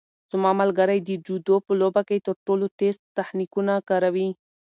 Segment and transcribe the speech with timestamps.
[0.31, 4.29] زما ملګری د جودو په لوبه کې تر ټولو تېز تخنیکونه کاروي.